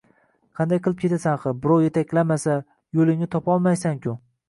Qanday 0.59 0.81
qilib 0.87 1.03
ketasan, 1.03 1.35
axir 1.37 1.55
birov 1.67 1.85
yetaklamasa, 1.85 2.59
yo‘lingni 3.01 3.33
topolmaysan-ku! 3.41 4.23